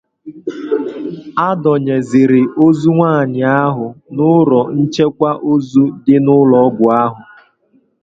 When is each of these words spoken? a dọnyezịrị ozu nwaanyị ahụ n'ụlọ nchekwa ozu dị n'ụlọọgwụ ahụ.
a 1.45 1.47
dọnyezịrị 1.63 2.41
ozu 2.63 2.89
nwaanyị 2.95 3.41
ahụ 3.63 3.87
n'ụlọ 4.13 4.61
nchekwa 4.77 5.31
ozu 5.51 5.83
dị 6.03 6.15
n'ụlọọgwụ 6.23 6.85
ahụ. 7.01 7.17